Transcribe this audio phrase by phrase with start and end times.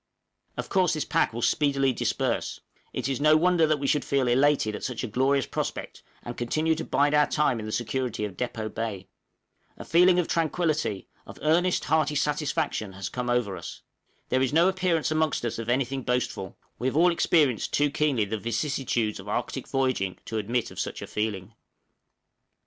[0.57, 2.59] Of course this pack will speedily disperse;
[2.91, 6.35] it is no wonder that we should feel elated at such a glorious prospect, and
[6.35, 9.09] content to bide our time in the security of Depôt Bay.
[9.77, 13.83] A feeling of tranquillity of earnest, hearty satisfaction has come over us.
[14.29, 18.25] There is no appearance amongst us of anything boastful; we have all experienced too keenly
[18.25, 21.53] the vicissitudes of Arctic voyaging to admit of such a feeling.